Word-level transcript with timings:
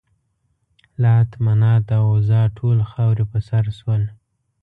لات، 1.03 1.31
منات 1.45 1.85
او 1.97 2.05
عزا 2.17 2.41
ټول 2.57 2.77
خاورې 2.91 3.25
په 3.31 3.39
سر 3.47 3.65
شول. 3.77 4.03